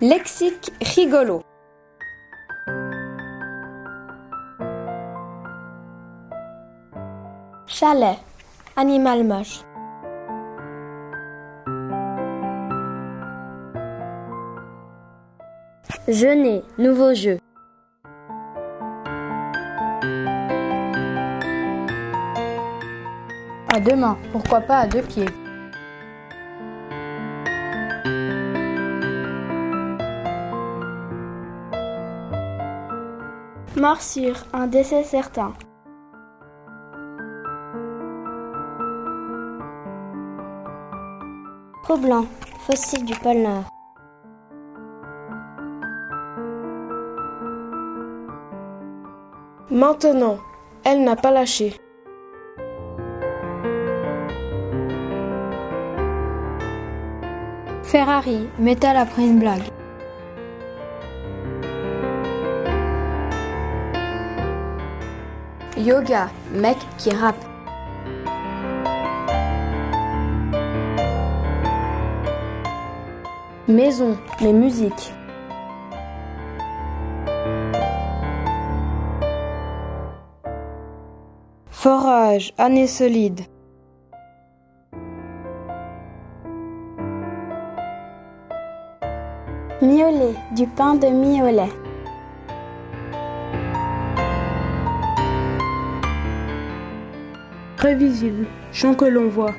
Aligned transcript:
Lexique 0.00 0.72
rigolo. 0.80 1.42
Chalet. 7.66 8.18
Animal 8.76 9.22
moche. 9.24 9.60
Jeûner. 16.08 16.64
Nouveau 16.76 17.14
jeu. 17.14 17.38
À 23.72 23.80
deux 23.80 23.96
mains, 23.96 24.18
pourquoi 24.32 24.60
pas 24.60 24.78
à 24.78 24.86
deux 24.88 25.02
pieds 25.02 25.26
Morsure, 33.76 34.36
un 34.52 34.68
décès 34.68 35.02
certain. 35.02 35.52
Blanc. 42.00 42.26
Fossile 42.66 43.04
du 43.04 43.14
pôle 43.14 43.38
Nord. 43.38 43.64
Maintenant, 49.70 50.38
elle 50.84 51.04
n'a 51.04 51.14
pas 51.16 51.30
lâché. 51.30 51.74
Ferrari, 57.82 58.48
métal 58.58 58.96
après 58.96 59.22
une 59.22 59.38
blague. 59.38 59.62
Yoga, 65.76 66.28
mec 66.52 66.76
qui 66.98 67.10
rappe. 67.10 67.34
Maison. 73.66 74.16
Mais 74.40 74.52
musique. 74.52 75.12
Forage, 81.70 82.52
année 82.56 82.86
solide. 82.86 83.40
Miolet, 89.82 90.34
du 90.54 90.68
pain 90.68 90.94
de 90.94 91.08
miolet. 91.08 91.68
Très 97.84 97.96
visible, 97.96 98.46
chant 98.72 98.94
que 98.94 99.04
l'on 99.04 99.28
voit. 99.28 99.52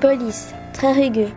Police. 0.00 0.52
Très 0.72 0.92
rugueux. 0.92 1.28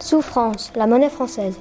Souffrance. 0.00 0.70
La 0.76 0.86
monnaie 0.86 1.08
française. 1.08 1.58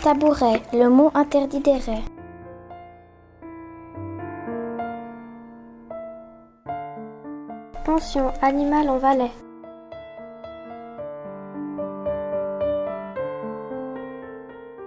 Tabouret, 0.00 0.62
le 0.72 0.88
mot 0.88 1.10
interdit 1.16 1.58
des 1.58 1.72
raies. 1.72 2.04
Pension, 7.86 8.32
animal 8.42 8.90
en 8.90 8.98
Valais. 8.98 9.30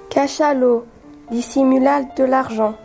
Cachalot, 0.10 0.84
dissimula 1.32 2.04
de 2.04 2.26
l'argent. 2.26 2.76